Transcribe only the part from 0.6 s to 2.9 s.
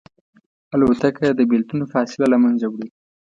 الوتکه د بېلتون فاصله له منځه وړي.